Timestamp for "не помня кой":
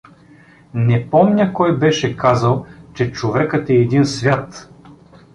0.73-1.77